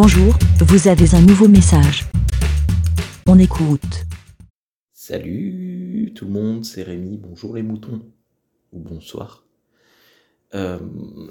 Bonjour, 0.00 0.32
vous 0.60 0.86
avez 0.86 1.16
un 1.16 1.20
nouveau 1.22 1.48
message. 1.48 2.04
On 3.26 3.36
écoute. 3.36 4.06
Salut 4.92 6.12
tout 6.14 6.24
le 6.26 6.30
monde, 6.30 6.64
c'est 6.64 6.84
Rémi. 6.84 7.16
Bonjour 7.16 7.56
les 7.56 7.64
moutons. 7.64 8.02
Ou 8.72 8.78
bonsoir. 8.78 9.44
Euh, 10.54 10.78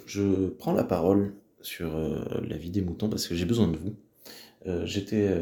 je 0.05 0.49
prends 0.49 0.73
la 0.73 0.83
parole 0.83 1.33
sur 1.61 1.95
euh, 1.95 2.19
la 2.45 2.57
vie 2.57 2.69
des 2.69 2.81
moutons 2.81 3.07
parce 3.07 3.25
que 3.29 3.35
j'ai 3.35 3.45
besoin 3.45 3.69
de 3.69 3.77
vous. 3.77 3.95
Euh, 4.67 4.85
j'étais, 4.85 5.33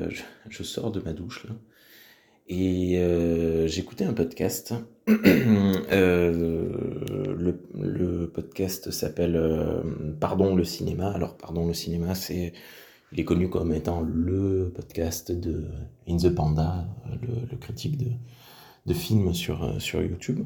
je, 0.47 0.61
sors 0.61 0.91
de 0.91 0.99
ma 0.99 1.13
douche 1.13 1.47
là 1.47 1.55
et 2.47 3.01
j'écoutais 3.65 4.05
un 4.05 4.13
podcast. 4.13 4.75
le, 5.07 5.15
podcast 8.27 8.91
s'appelle 8.91 9.81
Pardon 10.19 10.55
le 10.55 10.63
cinéma. 10.63 11.09
Alors 11.09 11.37
Pardon 11.37 11.65
le 11.65 11.73
cinéma, 11.73 12.13
c'est 12.13 12.53
il 13.15 13.21
est 13.21 13.25
connu 13.25 13.49
comme 13.49 13.73
étant 13.73 14.01
le 14.01 14.73
podcast 14.75 15.31
de 15.31 15.63
In 16.05 16.17
the 16.17 16.27
Panda, 16.27 16.85
le, 17.21 17.55
critique 17.55 17.97
de, 18.85 18.93
films 18.93 19.33
sur, 19.33 19.81
sur 19.81 20.01
YouTube. 20.01 20.45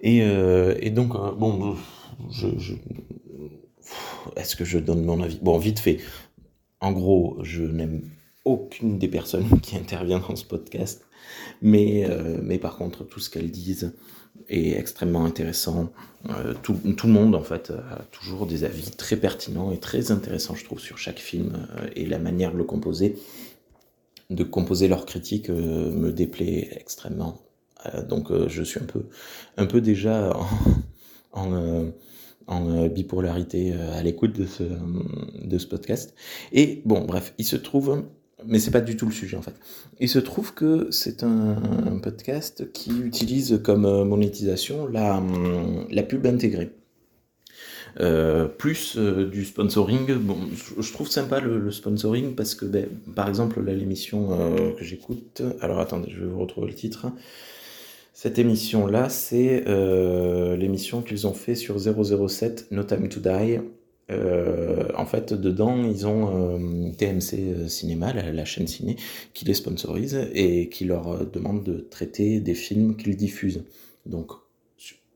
Et, 0.00 0.22
euh, 0.22 0.76
et 0.78 0.90
donc, 0.90 1.16
euh, 1.16 1.32
bon, 1.32 1.76
est-ce 4.36 4.54
que 4.54 4.64
je 4.64 4.78
donne 4.78 5.04
mon 5.04 5.20
avis? 5.20 5.40
Bon, 5.42 5.58
vite 5.58 5.80
fait. 5.80 5.98
En 6.80 6.92
gros, 6.92 7.38
je 7.42 7.64
n'aime 7.64 8.08
aucune 8.44 8.96
des 9.00 9.08
personnes 9.08 9.60
qui 9.62 9.76
interviennent 9.76 10.22
dans 10.28 10.36
ce 10.36 10.44
podcast, 10.44 11.04
mais, 11.60 12.08
euh, 12.08 12.38
mais 12.40 12.58
par 12.58 12.76
contre, 12.76 13.02
tout 13.02 13.18
ce 13.18 13.30
qu'elles 13.30 13.50
disent 13.50 13.96
est 14.48 14.78
extrêmement 14.78 15.24
intéressant. 15.24 15.90
Euh, 16.30 16.54
tout, 16.62 16.74
tout, 16.96 17.06
le 17.06 17.12
monde, 17.12 17.34
en 17.34 17.42
fait, 17.42 17.70
a 17.70 18.02
toujours 18.10 18.46
des 18.46 18.64
avis 18.64 18.90
très 18.90 19.16
pertinents 19.16 19.72
et 19.72 19.78
très 19.78 20.10
intéressants, 20.10 20.54
je 20.54 20.64
trouve, 20.64 20.80
sur 20.80 20.98
chaque 20.98 21.18
film 21.18 21.66
euh, 21.78 21.88
et 21.94 22.06
la 22.06 22.18
manière 22.18 22.52
de 22.52 22.58
le 22.58 22.64
composer. 22.64 23.16
De 24.30 24.42
composer 24.42 24.88
leurs 24.88 25.04
critiques 25.04 25.50
euh, 25.50 25.90
me 25.90 26.12
déplaît 26.12 26.68
extrêmement. 26.80 27.40
donc, 28.08 28.32
je 28.48 28.62
suis 28.62 28.80
un 28.80 28.86
peu, 28.86 29.04
un 29.58 29.66
peu 29.66 29.82
déjà 29.82 30.34
en, 31.32 31.92
en, 32.46 32.86
bipolarité 32.86 33.74
à 33.74 34.02
l'écoute 34.02 34.32
de 34.32 34.46
ce, 34.46 34.62
de 34.62 35.58
ce 35.58 35.66
podcast. 35.66 36.14
Et 36.52 36.80
bon, 36.86 37.04
bref, 37.04 37.34
il 37.36 37.44
se 37.44 37.56
trouve 37.56 38.04
mais 38.46 38.58
c'est 38.58 38.70
pas 38.70 38.80
du 38.80 38.96
tout 38.96 39.06
le 39.06 39.12
sujet 39.12 39.36
en 39.36 39.42
fait. 39.42 39.54
Il 40.00 40.08
se 40.08 40.18
trouve 40.18 40.54
que 40.54 40.88
c'est 40.90 41.22
un, 41.22 41.56
podcast 42.02 42.70
qui 42.72 42.90
utilise 42.90 43.60
comme 43.62 43.86
euh, 43.86 44.04
monétisation 44.04 44.86
la, 44.86 45.22
la 45.90 46.02
pub 46.02 46.26
intégrée. 46.26 46.70
Euh, 48.00 48.46
plus 48.46 48.96
euh, 48.96 49.28
du 49.28 49.44
sponsoring. 49.44 50.14
Bon, 50.14 50.36
je 50.78 50.92
trouve 50.92 51.08
sympa 51.08 51.40
le, 51.40 51.70
sponsoring 51.70 52.34
parce 52.34 52.54
que, 52.54 52.64
ben, 52.64 52.88
par 53.14 53.28
exemple, 53.28 53.62
l'émission 53.62 54.74
que 54.76 54.84
j'écoute. 54.84 55.42
Alors 55.60 55.78
attendez, 55.78 56.10
je 56.10 56.20
vais 56.20 56.26
vous 56.26 56.40
retrouver 56.40 56.66
le 56.68 56.74
titre. 56.74 57.06
Cette 58.12 58.38
émission-là, 58.38 59.08
c'est 59.08 59.64
l'émission 60.56 61.02
qu'ils 61.02 61.26
ont 61.26 61.34
fait 61.34 61.54
sur 61.54 61.78
007 61.78 62.68
No 62.70 62.82
Time 62.84 63.08
to 63.08 63.20
Die 63.20 63.60
euh, 64.10 64.88
en 64.96 65.06
fait, 65.06 65.32
dedans, 65.32 65.82
ils 65.82 66.06
ont 66.06 66.58
euh, 66.58 66.92
TMC 66.92 67.34
euh, 67.34 67.68
Cinéma, 67.68 68.12
la, 68.12 68.44
chaîne 68.44 68.66
ciné, 68.66 68.96
qui 69.32 69.44
les 69.44 69.54
sponsorise 69.54 70.28
et 70.34 70.68
qui 70.68 70.84
leur 70.84 71.26
demande 71.26 71.64
de 71.64 71.78
traiter 71.78 72.40
des 72.40 72.54
films 72.54 72.96
qu'ils 72.96 73.16
diffusent. 73.16 73.64
Donc, 74.06 74.32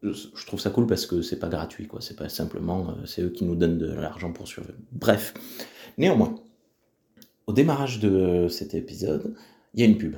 je 0.03 0.47
trouve 0.47 0.61
ça 0.61 0.71
cool 0.71 0.87
parce 0.87 1.07
que 1.07 1.23
c'est 1.23 1.39
pas 1.39 1.49
gratuit, 1.49 1.87
quoi. 1.87 2.01
C'est 2.01 2.17
pas 2.17 2.29
simplement, 2.29 2.97
c'est 3.05 3.23
eux 3.23 3.31
qui 3.31 3.45
nous 3.45 3.57
donnent 3.57 3.79
de 3.79 3.93
l'argent 3.93 4.33
pour 4.33 4.47
survivre. 4.47 4.79
Bref. 4.93 5.35
Néanmoins, 5.99 6.37
au 7.47 7.53
démarrage 7.53 7.99
de 7.99 8.47
cet 8.49 8.75
épisode, 8.75 9.35
il 9.75 9.81
y 9.81 9.83
a 9.83 9.87
une 9.87 9.99
pub. 9.99 10.17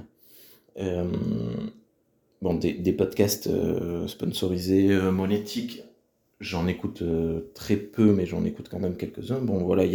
bon, 2.42 2.54
des, 2.54 2.74
des 2.74 2.92
podcasts 2.92 3.48
sponsorisés 4.06 4.94
monétiques 5.10 5.82
j'en 6.40 6.66
écoute 6.66 7.02
euh, 7.02 7.50
très 7.54 7.76
peu, 7.76 8.12
mais 8.12 8.26
j'en 8.26 8.44
écoute 8.44 8.68
quand 8.70 8.80
même 8.80 8.96
quelques-uns. 8.96 9.40
Bon, 9.40 9.58
voilà, 9.58 9.84
il 9.84 9.92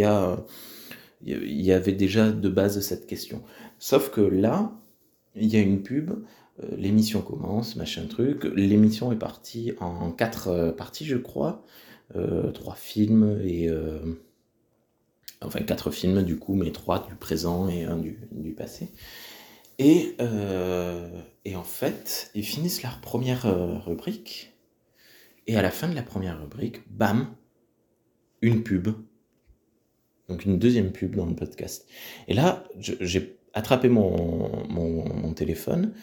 y 1.25 1.71
avait 1.71 1.93
déjà 1.93 2.31
de 2.31 2.49
base 2.49 2.79
cette 2.81 3.07
question. 3.07 3.41
Sauf 3.79 4.11
que 4.11 4.21
là, 4.21 4.71
il 5.35 5.47
y 5.47 5.57
a 5.57 5.59
une 5.59 5.81
pub, 5.81 6.11
euh, 6.11 6.67
l'émission 6.77 7.21
commence, 7.21 7.75
machin 7.75 8.05
truc. 8.07 8.45
L'émission 8.55 9.11
est 9.11 9.17
partie 9.17 9.73
en 9.79 10.11
quatre 10.11 10.49
euh, 10.49 10.71
parties, 10.71 11.05
je 11.05 11.17
crois, 11.17 11.63
trois 12.53 12.75
films 12.75 13.41
et 13.43 13.67
enfin 15.41 15.59
quatre 15.61 15.89
films 15.89 16.21
du 16.21 16.37
coup, 16.37 16.53
mais 16.53 16.71
trois 16.71 16.99
du 16.99 17.15
présent 17.15 17.67
et 17.67 17.83
un 17.83 17.97
du, 17.97 18.19
du 18.31 18.51
passé. 18.51 18.89
Et, 19.79 20.15
et 21.45 21.55
en 21.55 21.63
fait, 21.63 22.29
ils 22.35 22.45
finissent 22.45 22.83
leur 22.83 23.01
première 23.01 23.47
rubrique 23.87 24.54
et 25.47 25.57
à 25.57 25.61
la 25.61 25.71
fin 25.71 25.87
de 25.87 25.95
la 25.95 26.03
première 26.03 26.39
rubrique, 26.41 26.81
bam, 26.89 27.35
une 28.41 28.63
pub. 28.63 28.89
Donc 30.27 30.45
une 30.45 30.57
deuxième 30.57 30.91
pub 30.91 31.15
dans 31.15 31.25
le 31.25 31.35
podcast. 31.35 31.87
Et 32.27 32.33
là, 32.33 32.63
j'ai 32.79 33.37
attrapé 33.53 33.89
mon, 33.89 35.33
téléphone 35.33 35.93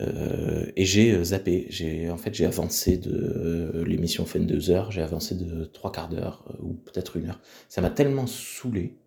euh, 0.00 0.70
et 0.76 0.84
j'ai 0.84 1.12
euh, 1.12 1.24
zappé. 1.24 1.66
J'ai 1.70 2.10
en 2.10 2.18
fait 2.18 2.34
j'ai 2.34 2.44
avancé 2.44 2.98
de 2.98 3.10
euh, 3.10 3.84
l'émission 3.86 4.26
fait 4.26 4.38
deux 4.38 4.70
heures, 4.70 4.92
j'ai 4.92 5.00
avancé 5.00 5.34
de 5.34 5.64
trois 5.64 5.92
quarts 5.92 6.10
d'heure 6.10 6.44
ou 6.60 6.74
peut-être 6.74 7.16
une 7.16 7.28
heure. 7.28 7.40
Ça 7.70 7.80
m'a 7.80 7.88
tellement 7.88 8.26
saoulé 8.26 8.98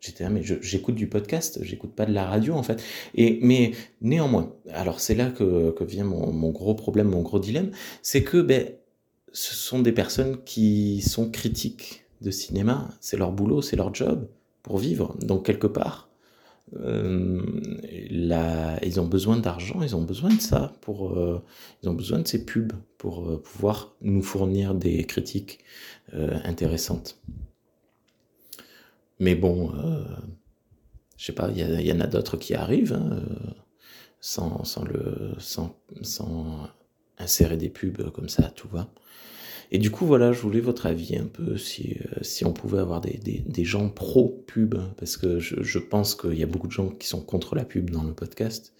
J'étais 0.00 0.28
mais 0.30 0.42
j'écoute 0.42 0.94
du 0.94 1.08
podcast, 1.08 1.60
j'écoute 1.62 1.94
pas 1.94 2.06
de 2.06 2.12
la 2.12 2.24
radio 2.24 2.54
en 2.54 2.62
fait. 2.62 2.82
Et 3.14 3.38
mais 3.42 3.72
néanmoins, 4.00 4.54
alors 4.72 4.98
c'est 4.98 5.14
là 5.14 5.30
que, 5.30 5.74
vient 5.84 6.04
mon, 6.04 6.50
gros 6.50 6.74
problème, 6.74 7.08
mon 7.08 7.20
gros 7.20 7.38
dilemme, 7.38 7.70
c'est 8.00 8.24
que 8.24 8.40
ben 8.40 8.70
ce 9.32 9.54
sont 9.54 9.80
des 9.80 9.92
personnes 9.92 10.42
qui 10.44 11.02
sont 11.02 11.30
critiques 11.30 12.04
de 12.22 12.30
cinéma, 12.30 12.88
c'est 13.00 13.18
leur 13.18 13.32
boulot, 13.32 13.60
c'est 13.60 13.76
leur 13.76 13.94
job 13.94 14.26
pour 14.62 14.78
vivre. 14.78 15.16
Donc 15.20 15.44
quelque 15.44 15.66
part, 15.66 16.10
euh, 16.76 17.42
ils 18.82 19.00
ont 19.00 19.06
besoin 19.06 19.36
d'argent, 19.36 19.82
ils 19.82 19.96
ont 19.96 20.02
besoin 20.02 20.32
de 20.34 20.40
ça 20.40 20.72
pour, 20.80 21.18
euh, 21.18 21.42
ils 21.82 21.88
ont 21.88 21.94
besoin 21.94 22.20
de 22.20 22.28
ces 22.28 22.44
pubs 22.44 22.72
pour 22.96 23.28
euh, 23.28 23.42
pouvoir 23.42 23.94
nous 24.00 24.22
fournir 24.22 24.74
des 24.74 25.04
critiques 25.04 25.60
intéressantes. 26.12 27.20
Mais 29.20 29.34
bon, 29.34 29.70
euh, 29.76 30.02
je 31.16 31.26
sais 31.26 31.32
pas, 31.32 31.50
il 31.54 31.86
y, 31.86 31.92
en 31.92 32.00
a 32.00 32.06
d'autres 32.06 32.38
qui 32.38 32.54
arrivent 32.54 32.94
hein, 32.94 33.10
euh, 33.12 33.50
sans, 34.20 34.64
sans, 34.64 34.84
le, 34.84 35.34
sans, 35.38 35.78
sans 36.02 36.68
insérer 37.18 37.58
des 37.58 37.68
pubs 37.68 38.10
comme 38.10 38.30
ça, 38.30 38.50
tout 38.50 38.68
va. 38.68 38.92
Et 39.72 39.78
du 39.78 39.90
coup, 39.90 40.06
voilà, 40.06 40.32
je 40.32 40.40
voulais 40.40 40.60
votre 40.60 40.86
avis 40.86 41.16
un 41.16 41.26
peu, 41.26 41.56
si, 41.56 41.98
euh, 42.00 42.22
si 42.22 42.44
on 42.44 42.52
pouvait 42.52 42.80
avoir 42.80 43.00
des, 43.00 43.20
des, 43.46 43.64
gens 43.64 43.88
pro-pub, 43.88 44.74
parce 44.96 45.16
que 45.16 45.38
je, 45.38 45.62
je 45.62 45.78
pense 45.78 46.14
qu'il 46.14 46.38
y 46.38 46.42
a 46.42 46.46
beaucoup 46.46 46.66
de 46.66 46.72
gens 46.72 46.88
qui 46.88 47.06
sont 47.06 47.20
contre 47.20 47.54
la 47.54 47.64
pub 47.64 47.90
dans 47.90 48.02
le 48.02 48.14
podcast. 48.14 48.72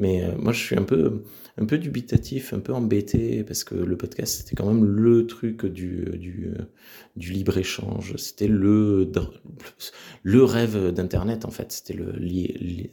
Mais 0.00 0.24
euh, 0.24 0.32
moi, 0.38 0.52
je 0.54 0.58
suis 0.58 0.76
un 0.76 0.82
peu, 0.82 1.22
un 1.58 1.66
peu 1.66 1.76
dubitatif, 1.76 2.54
un 2.54 2.58
peu 2.58 2.72
embêté, 2.72 3.44
parce 3.44 3.64
que 3.64 3.74
le 3.74 3.96
podcast, 3.96 4.38
c'était 4.38 4.56
quand 4.56 4.66
même 4.66 4.84
le 4.84 5.26
truc 5.26 5.66
du, 5.66 6.06
du, 6.18 6.48
du 7.16 7.32
libre-échange. 7.32 8.16
C'était 8.16 8.48
le, 8.48 9.12
le 10.22 10.44
rêve 10.44 10.90
d'Internet, 10.92 11.44
en 11.44 11.50
fait. 11.50 11.70
C'était 11.70 11.92
le 11.92 12.14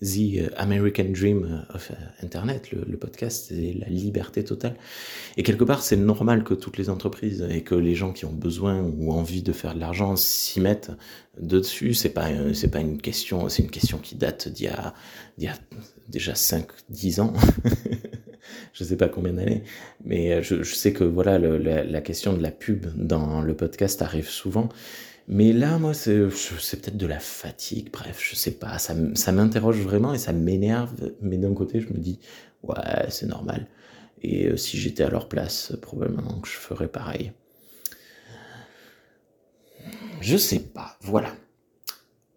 The 0.01 0.51
American 0.57 1.11
Dream 1.13 1.65
of 1.73 1.93
Internet. 2.21 2.71
Le, 2.71 2.83
le 2.85 2.97
podcast, 2.97 3.47
c'est 3.47 3.73
la 3.79 3.87
liberté 3.87 4.43
totale. 4.43 4.75
Et 5.37 5.43
quelque 5.43 5.63
part, 5.63 5.81
c'est 5.81 5.95
normal 5.95 6.43
que 6.43 6.53
toutes 6.53 6.77
les 6.77 6.89
entreprises 6.89 7.47
et 7.49 7.61
que 7.61 7.75
les 7.75 7.95
gens 7.95 8.11
qui 8.11 8.25
ont 8.25 8.33
besoin 8.33 8.81
ou 8.81 9.13
envie 9.13 9.43
de 9.43 9.53
faire 9.53 9.75
de 9.75 9.79
l'argent 9.79 10.17
s'y 10.17 10.59
mettent 10.59 10.91
dessus. 11.39 11.93
C'est 11.93 12.09
pas, 12.09 12.27
pas 12.71 12.79
une 12.79 13.01
question, 13.01 13.47
c'est 13.49 13.63
une 13.63 13.69
question 13.69 13.97
qui 13.97 14.15
date 14.15 14.47
d'il 14.49 14.65
y 14.65 14.69
a, 14.69 14.93
d'il 15.37 15.45
y 15.45 15.49
a 15.49 15.57
déjà 16.09 16.35
5, 16.35 16.67
10 16.97 17.19
ans. 17.19 17.33
je 18.73 18.83
sais 18.83 18.97
pas 18.97 19.07
combien 19.07 19.33
d'années, 19.33 19.63
mais 20.03 20.33
euh, 20.33 20.41
je, 20.41 20.63
sais 20.63 20.93
que 20.93 21.03
voilà 21.03 21.37
la, 21.37 22.01
question 22.01 22.33
de 22.33 22.41
la 22.41 22.51
pub 22.51 22.87
dans 22.95 23.41
le 23.41 23.55
podcast 23.55 24.01
arrive 24.01 24.29
souvent. 24.29 24.69
Mais 25.29 25.51
là, 25.51 25.77
moi, 25.77 25.93
c'est 25.93 26.15
peut-être 26.17 26.95
de 26.95 27.05
la 27.07 27.19
fatigue, 27.19 27.91
bref, 27.91 28.25
je 28.27 28.35
sais 28.35 28.51
pas, 28.51 28.77
ça, 28.77 28.95
ça 29.13 29.31
m'interroge 29.33 29.81
vraiment 29.81 30.13
et 30.13 30.17
ça 30.17 30.31
m'énerve, 30.31 31.11
mais 31.21 31.37
d'un 31.37 31.53
côté, 31.53 31.81
je 31.81 31.89
me 31.89 31.97
dis, 31.97 32.19
ouais, 32.63 33.05
c'est 33.09 33.25
normal. 33.25 33.67
Et 34.21 34.47
euh, 34.47 34.57
si 34.57 34.77
j'étais 34.77 35.03
à 35.03 35.09
leur 35.09 35.27
place, 35.27 35.73
probablement 35.81 36.39
que 36.39 36.47
je 36.47 36.53
ferais 36.53 36.87
pareil. 36.87 37.33
Je 40.21 40.37
sais 40.37 40.59
pas, 40.59 40.97
voilà. 41.01 41.33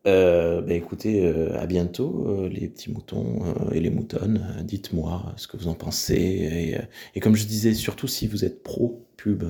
Euh, 0.07 0.63
bah 0.63 0.73
écoutez, 0.73 1.27
euh, 1.27 1.59
à 1.61 1.67
bientôt 1.67 2.25
euh, 2.27 2.49
les 2.49 2.69
petits 2.69 2.91
moutons 2.91 3.45
euh, 3.45 3.71
et 3.73 3.81
les 3.81 3.91
moutonnes. 3.91 4.63
Dites-moi 4.65 5.35
ce 5.37 5.47
que 5.47 5.57
vous 5.57 5.69
en 5.69 5.75
pensez. 5.75 6.15
Et, 6.15 6.79
et, 7.15 7.21
comme 7.21 7.37
je 7.37 7.47
disais, 7.47 7.75
surtout 7.75 8.09
si 8.09 8.27
vous 8.27 8.45
êtes 8.45 8.63
pro 8.63 9.07
pub, 9.17 9.45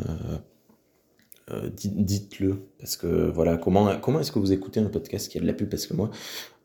dites-le. 1.74 2.62
Parce 2.78 2.96
que 2.96 3.30
voilà, 3.30 3.56
comment, 3.56 3.96
comment 4.00 4.20
est-ce 4.20 4.32
que 4.32 4.38
vous 4.38 4.52
écoutez 4.52 4.80
un 4.80 4.88
podcast 4.88 5.30
qui 5.30 5.38
a 5.38 5.40
de 5.40 5.46
la 5.46 5.52
pub? 5.52 5.68
Parce 5.68 5.86
que 5.86 5.94
moi, 5.94 6.10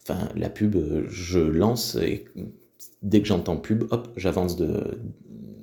enfin, 0.01 0.29
la 0.35 0.49
pub, 0.49 0.75
je 1.07 1.39
lance 1.39 1.95
et 1.95 2.25
dès 3.03 3.21
que 3.21 3.27
j'entends 3.27 3.57
pub, 3.57 3.83
hop, 3.91 4.09
j'avance 4.17 4.55
de, 4.55 4.99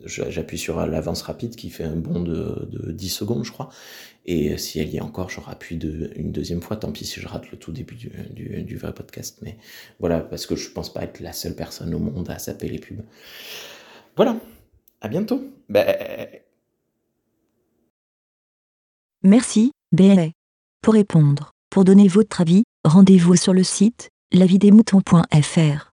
j'appuie 0.07 0.59
sur 0.59 0.85
l'avance 0.87 1.23
rapide 1.23 1.57
qui 1.57 1.71
fait 1.71 1.85
un 1.85 1.97
bond 1.97 2.21
de, 2.21 2.69
de, 2.71 2.93
10 2.93 3.09
secondes, 3.09 3.45
je 3.45 3.53
crois. 3.53 3.71
Et 4.25 4.57
si 4.57 4.79
elle 4.79 4.89
y 4.89 4.99
est 4.99 5.01
encore, 5.01 5.31
je 5.31 5.41
rappuie 5.41 5.77
une 5.77 6.31
deuxième 6.33 6.63
fois. 6.63 6.77
Tant 6.77 6.93
pis 6.93 7.05
si 7.05 7.21
je 7.21 7.27
rate 7.27 7.51
le 7.51 7.59
tout 7.59 7.73
début 7.73 7.97
du, 7.97 8.11
du, 8.63 8.77
vrai 8.77 8.95
podcast. 8.95 9.39
Mais 9.43 9.57
voilà, 9.99 10.21
parce 10.21 10.47
que 10.47 10.55
je 10.55 10.71
pense 10.71 10.93
pas 10.93 11.03
être 11.03 11.21
la 11.21 11.33
seule 11.33 11.55
personne 11.55 11.93
au 11.95 11.99
monde 11.99 12.31
à 12.31 12.39
saper 12.39 12.69
les 12.69 12.79
pubs. 12.79 13.03
Voilà. 14.17 14.37
À 15.01 15.09
bientôt. 15.09 15.43
Bah... 15.69 15.85
Merci, 19.25 19.73
BLA. 19.93 20.29
Pour 20.83 20.95
répondre, 20.95 21.53
pour 21.71 21.85
donner 21.85 22.09
votre 22.09 22.41
avis, 22.41 22.65
rendez-vous 22.85 23.37
sur 23.37 23.53
le 23.53 23.63
site 23.63 24.11
lavidemouton.fr. 24.33 25.92